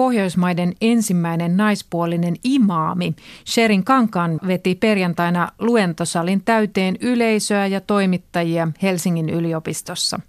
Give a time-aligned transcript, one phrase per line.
[0.00, 3.14] Pohjoismaiden ensimmäinen naispuolinen imaami.
[3.46, 10.20] Sherin Kankan veti perjantaina luentosalin täyteen yleisöä ja toimittajia Helsingin yliopistossa.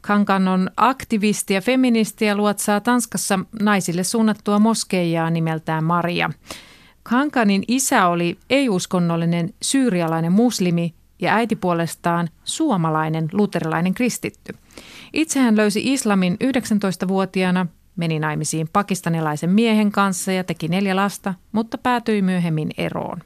[0.00, 6.30] Kankan on aktivisti ja feministi ja luotsaa Tanskassa naisille suunnattua moskeijaa nimeltään Maria.
[7.02, 14.54] Kankanin isä oli ei-uskonnollinen syyrialainen muslimi ja äiti puolestaan suomalainen luterilainen kristitty.
[15.12, 21.78] Itse hän löysi islamin 19-vuotiaana, meni naimisiin pakistanilaisen miehen kanssa ja teki neljä lasta, mutta
[21.78, 23.18] päätyi myöhemmin eroon.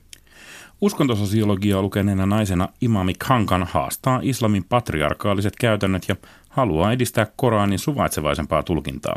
[0.81, 6.17] Uskontososiologiaa lukeneena naisena imami Kankan haastaa islamin patriarkaaliset käytännöt ja
[6.49, 9.17] haluaa edistää Koranin suvaitsevaisempaa tulkintaa.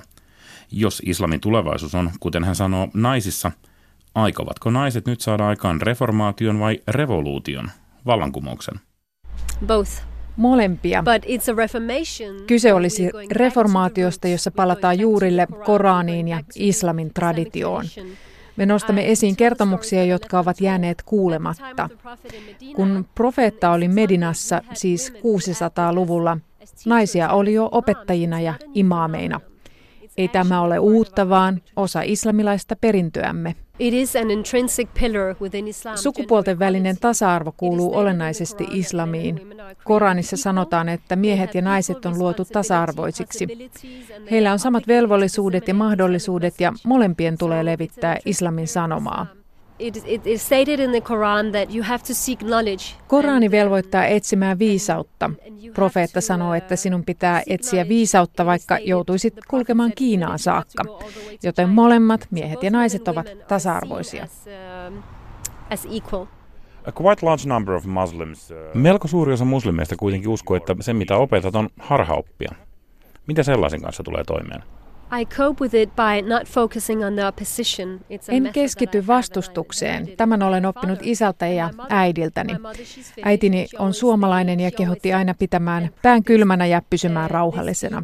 [0.71, 3.51] Jos islamin tulevaisuus on, kuten hän sanoo, naisissa,
[4.15, 7.71] aikovatko naiset nyt saada aikaan reformaation vai revoluution,
[8.05, 8.79] vallankumouksen?
[9.65, 10.12] Both.
[10.35, 11.03] Molempia.
[12.47, 17.85] Kyse olisi reformaatiosta, jossa palataan juurille Koraniin ja islamin traditioon.
[18.57, 21.89] Me nostamme esiin kertomuksia, jotka ovat jääneet kuulematta.
[22.75, 26.37] Kun profeetta oli Medinassa, siis 600-luvulla,
[26.85, 29.41] naisia oli jo opettajina ja imaameina.
[30.17, 33.55] Ei tämä ole uutta, vaan osa islamilaista perintöämme.
[35.95, 39.41] Sukupuolten välinen tasa-arvo kuuluu olennaisesti islamiin.
[39.83, 43.47] Koranissa sanotaan, että miehet ja naiset on luotu tasa-arvoisiksi.
[44.31, 49.27] Heillä on samat velvollisuudet ja mahdollisuudet ja molempien tulee levittää islamin sanomaa.
[53.07, 55.31] Korani velvoittaa etsimään viisautta.
[55.73, 60.83] Profeetta sanoo, että sinun pitää etsiä viisautta, vaikka joutuisit kulkemaan Kiinaan saakka.
[61.43, 64.27] Joten molemmat, miehet ja naiset, ovat tasa-arvoisia.
[68.51, 72.51] Uh, Melko suuri osa muslimeista kuitenkin uskoo, että se mitä opetat on harhaoppia.
[73.27, 74.63] Mitä sellaisen kanssa tulee toimeen?
[78.29, 80.07] En keskity vastustukseen.
[80.17, 82.53] Tämän olen oppinut isältä ja äidiltäni.
[83.23, 88.03] Äitini on suomalainen ja kehotti aina pitämään pään kylmänä ja pysymään rauhallisena.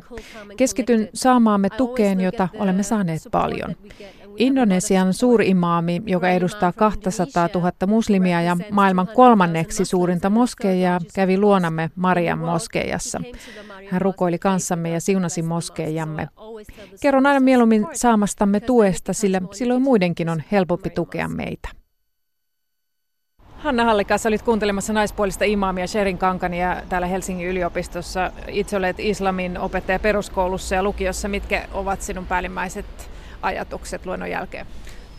[0.57, 3.75] Keskityn saamaamme tukeen, jota olemme saaneet paljon.
[4.39, 12.39] Indonesian suurimaami, joka edustaa 200 000 muslimia ja maailman kolmanneksi suurinta moskeijaa, kävi luonamme Marian
[12.39, 13.21] moskeijassa.
[13.91, 16.27] Hän rukoili kanssamme ja siunasi moskeijamme.
[17.01, 21.69] Kerron aina mieluummin saamastamme tuesta, sillä silloin muidenkin on helpompi tukea meitä.
[23.57, 28.31] Hanna Hallikas, olit kuuntelemassa naispuolista imaamia Sherin Kankania täällä Helsingin yliopistossa.
[28.47, 31.27] Itse olet islamin opettaja peruskoulussa ja lukiossa.
[31.27, 32.85] Mitkä ovat sinun päällimmäiset
[33.41, 34.65] ajatukset luennon jälkeen?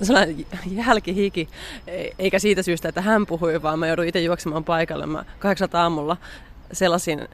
[0.00, 1.48] No sellainen jälkihiki,
[2.18, 5.06] eikä siitä syystä, että hän puhui, vaan mä joudun itse juoksemaan paikalle.
[5.06, 5.24] Mä
[5.72, 6.16] aamulla
[6.72, 7.28] selasin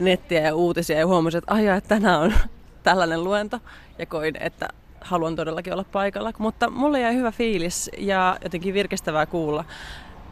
[0.00, 2.34] nettiä ja uutisia ja huomasin, että aijaa, että tänään on
[2.82, 3.60] tällainen luento.
[3.98, 4.68] Ja koin, että
[5.00, 6.32] haluan todellakin olla paikalla.
[6.38, 9.64] Mutta mulle jäi hyvä fiilis ja jotenkin virkistävää kuulla.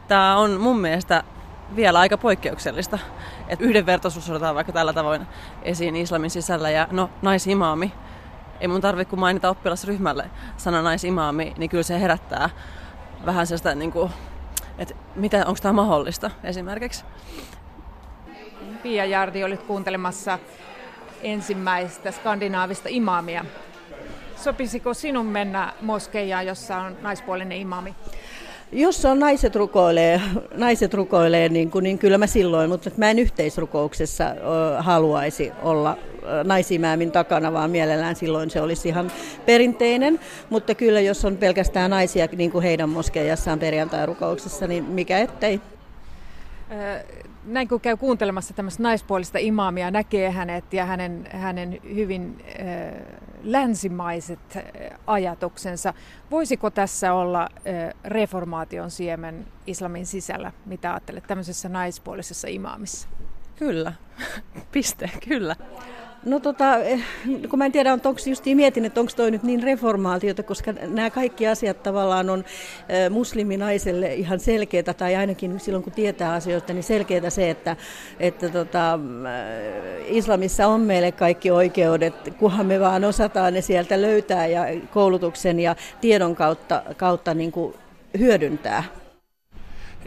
[0.07, 1.23] Tämä on mun mielestä
[1.75, 2.99] vielä aika poikkeuksellista.
[3.47, 5.27] Että yhdenvertaisuus otetaan vaikka tällä tavoin
[5.63, 7.91] esiin islamin sisällä ja no naisimaami
[8.59, 12.49] ei mun tarvitse kun mainita oppilasryhmälle sana naisimaami, niin kyllä se herättää
[13.25, 14.11] vähän sellaista, niin kuin,
[14.77, 17.05] että mitä, onko tämä mahdollista esimerkiksi.
[18.83, 20.39] Pia Jardi olit kuuntelemassa
[21.23, 23.45] ensimmäistä skandinaavista imaamia.
[24.35, 27.95] Sopisiko sinun mennä moskeijaan, jossa on naispuolinen imami?
[28.71, 30.21] Jos on naiset rukoilee,
[30.53, 34.25] naiset rukoilee niin, kuin, niin kyllä mä silloin, mutta mä en yhteisrukouksessa
[34.79, 35.97] haluaisi olla
[36.43, 39.11] naisimäämin takana, vaan mielellään silloin se olisi ihan
[39.45, 40.19] perinteinen.
[40.49, 45.61] Mutta kyllä jos on pelkästään naisia niin kuin heidän moskeijassaan perjantai-rukouksessa, niin mikä ettei
[47.45, 52.65] näin kun käy kuuntelemassa tämmöistä naispuolista imaamia, näkee hänet ja hänen, hänen hyvin äh,
[53.43, 54.63] länsimaiset äh,
[55.07, 55.93] ajatuksensa.
[56.31, 60.51] Voisiko tässä olla äh, reformaation siemen islamin sisällä?
[60.65, 63.07] Mitä ajattelet tämmöisessä naispuolisessa imaamissa?
[63.55, 63.93] Kyllä,
[64.71, 65.55] piste, kyllä.
[66.25, 66.99] No tota, eh,
[67.49, 71.09] kun mä en tiedä, onko justiin mietin, että onko toi nyt niin reformaatiota, koska nämä
[71.09, 72.43] kaikki asiat tavallaan on
[72.89, 77.75] eh, musliminaiselle ihan selkeitä, tai ainakin silloin kun tietää asioista, niin selkeää se, että,
[78.19, 84.47] että tota, eh, islamissa on meille kaikki oikeudet, kunhan me vaan osataan ne sieltä löytää
[84.47, 87.73] ja koulutuksen ja tiedon kautta, kautta niin kuin
[88.19, 88.83] hyödyntää.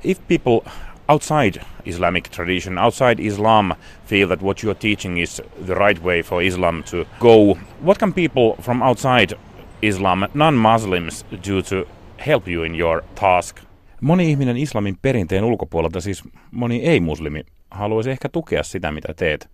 [0.05, 0.73] If people
[1.09, 3.75] outside Islamic tradition, outside Islam,
[4.07, 7.59] feel that what you are teaching is the right way for Islam to go.
[7.85, 9.39] What can people from outside
[9.83, 11.87] Islam, non-Muslims, do to
[12.27, 13.61] help you in your task?
[14.01, 19.49] Moni ihminen islamin perinteen ulkopuolelta, siis moni ei-muslimi, haluaisi ehkä tukea sitä, mitä teet.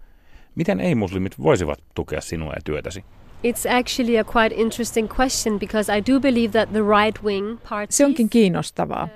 [0.55, 3.05] Miten ei-muslimit voisivat tukea sinua ja työtäsi?
[3.45, 7.97] It's actually a quite interesting question because I do believe that the right wing parties
[7.97, 9.09] Se onkin kiinnostavaa.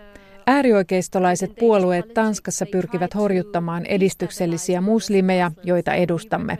[0.50, 6.58] Äärioikeistolaiset puolueet Tanskassa pyrkivät horjuttamaan edistyksellisiä muslimeja, joita edustamme.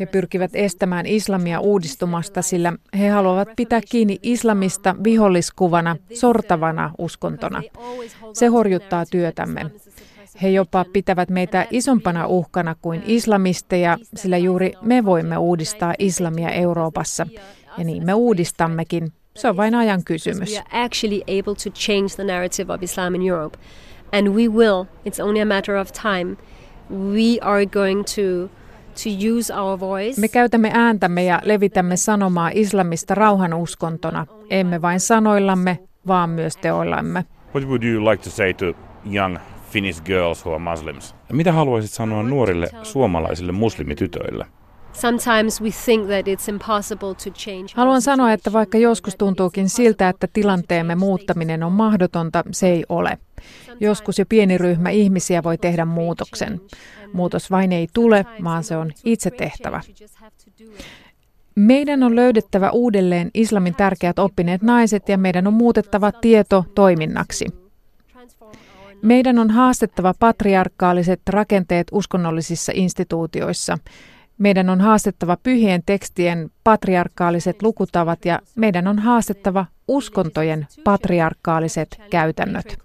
[0.00, 7.62] He pyrkivät estämään islamia uudistumasta, sillä he haluavat pitää kiinni islamista viholliskuvana, sortavana uskontona.
[8.32, 9.70] Se horjuttaa työtämme.
[10.42, 17.26] He jopa pitävät meitä isompana uhkana kuin islamisteja, sillä juuri me voimme uudistaa islamia Euroopassa.
[17.78, 19.12] Ja niin me uudistammekin.
[19.36, 20.50] Se on vain ajan kysymys.
[20.50, 23.58] We are actually able to change the narrative of Islam in Europe.
[24.12, 24.84] And we will.
[25.04, 26.36] It's only a matter of time.
[26.90, 28.50] We are going to
[29.04, 30.20] to use our voice.
[30.20, 37.24] Me käytämme ääntämme ja levitämme sanomaa islamista rauhanuskontona, emme vain sanoillamme, vaan myös teoillamme.
[37.54, 38.66] What would you like to say to
[39.12, 39.38] young
[39.70, 41.14] Finnish girls who are Muslims?
[41.32, 44.46] Mitä haluaisit sanoa nuorille suomalaisille muslimitytöille?
[45.00, 47.66] Sometimes we think that it's impossible to change.
[47.74, 53.18] Haluan sanoa, että vaikka joskus tuntuukin siltä, että tilanteemme muuttaminen on mahdotonta, se ei ole.
[53.80, 56.60] Joskus jo pieni ryhmä ihmisiä voi tehdä muutoksen.
[57.12, 59.80] Muutos vain ei tule, vaan se on itse tehtävä.
[61.54, 67.46] Meidän on löydettävä uudelleen islamin tärkeät oppineet naiset ja meidän on muutettava tieto toiminnaksi.
[69.02, 73.78] Meidän on haastettava patriarkaaliset rakenteet uskonnollisissa instituutioissa.
[74.38, 82.78] Meidän on haastettava pyhien tekstien patriarkaaliset lukutavat ja meidän on haastettava uskontojen patriarkaaliset käytännöt.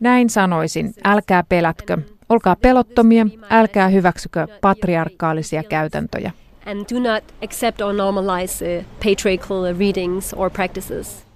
[0.00, 1.98] Näin sanoisin, älkää pelätkö.
[2.28, 6.32] Olkaa pelottomia, älkää hyväksykö patriarkaalisia käytäntöjä.
[6.66, 11.27] And do not accept or normalize uh, patriarchal readings or practices.